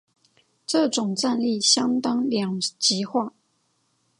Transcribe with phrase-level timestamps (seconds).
[0.65, 3.33] 这种战力相当两极化。